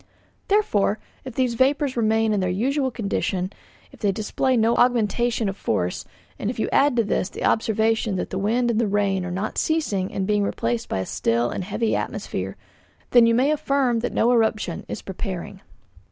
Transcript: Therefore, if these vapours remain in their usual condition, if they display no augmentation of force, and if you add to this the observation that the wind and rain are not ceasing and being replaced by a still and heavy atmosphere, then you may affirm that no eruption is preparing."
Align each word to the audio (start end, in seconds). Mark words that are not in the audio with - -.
Therefore, 0.47 0.97
if 1.25 1.35
these 1.35 1.53
vapours 1.53 1.95
remain 1.95 2.33
in 2.33 2.39
their 2.39 2.49
usual 2.49 2.89
condition, 2.89 3.53
if 3.91 3.99
they 3.99 4.11
display 4.11 4.57
no 4.57 4.75
augmentation 4.75 5.47
of 5.47 5.55
force, 5.55 6.05
and 6.39 6.49
if 6.49 6.57
you 6.57 6.67
add 6.71 6.95
to 6.95 7.03
this 7.03 7.29
the 7.29 7.43
observation 7.45 8.15
that 8.15 8.31
the 8.31 8.39
wind 8.39 8.71
and 8.71 8.91
rain 8.91 9.23
are 9.23 9.29
not 9.29 9.59
ceasing 9.59 10.11
and 10.11 10.25
being 10.25 10.41
replaced 10.41 10.89
by 10.89 10.97
a 11.01 11.05
still 11.05 11.51
and 11.51 11.63
heavy 11.65 11.95
atmosphere, 11.95 12.57
then 13.11 13.27
you 13.27 13.35
may 13.35 13.51
affirm 13.51 13.99
that 13.99 14.11
no 14.11 14.31
eruption 14.31 14.85
is 14.89 15.03
preparing." 15.03 15.61